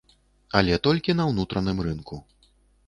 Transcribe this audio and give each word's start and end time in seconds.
Але 0.61 0.79
толькі 0.89 1.17
на 1.21 1.29
ўнутраным 1.31 1.77
рынку. 1.91 2.15